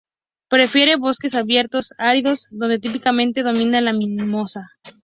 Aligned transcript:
Prefiere 0.49 0.95
bosques 0.95 1.35
abiertos 1.35 1.93
áridos, 1.99 2.47
donde 2.49 2.79
típicamente 2.79 3.43
domina 3.43 3.81
la 3.81 3.93
mimosa. 3.93 4.71